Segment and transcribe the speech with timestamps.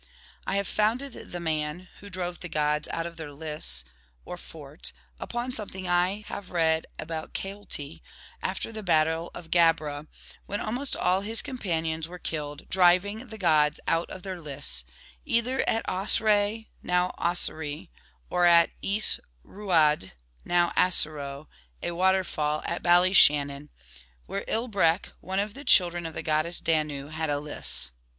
[0.47, 3.83] I have founded the man' who drove the gods out of their Liss,'
[4.25, 8.01] or fort, upon something I have read about Caolte
[8.41, 10.07] after the battle of Gabra,
[10.47, 14.83] when almost all his companions were killed, driving the gods out of their Liss,
[15.23, 17.91] either at Osraighe, now Ossory,
[18.27, 20.13] or at Eas Ruaidh,
[20.43, 21.47] now Asseroe,
[21.83, 23.69] a waterfall at Bally shannon,
[24.25, 27.91] where Ilbreac, one of the children of the goddess Danu, had a Liss.